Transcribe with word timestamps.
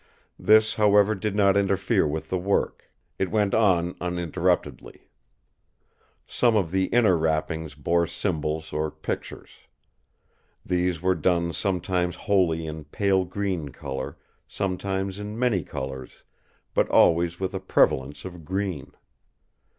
This, 0.39 0.73
however, 0.73 1.13
did 1.13 1.35
not 1.35 1.55
interfere 1.55 2.07
with 2.07 2.31
the 2.31 2.37
work; 2.39 2.89
it 3.19 3.29
went 3.29 3.53
on 3.53 3.93
uninterruptedly. 4.01 5.11
Some 6.25 6.55
of 6.55 6.71
the 6.71 6.85
inner 6.85 7.15
wrappings 7.15 7.75
bore 7.75 8.07
symbols 8.07 8.73
or 8.73 8.89
pictures. 8.89 9.51
These 10.65 11.03
were 11.03 11.13
done 11.13 11.53
sometimes 11.53 12.15
wholly 12.15 12.65
in 12.65 12.85
pale 12.85 13.25
green 13.25 13.69
colour, 13.69 14.17
sometimes 14.47 15.19
in 15.19 15.37
many 15.37 15.63
colours; 15.63 16.23
but 16.73 16.89
always 16.89 17.39
with 17.39 17.53
a 17.53 17.59
prevalence 17.59 18.25
of 18.25 18.43
green. 18.43 18.93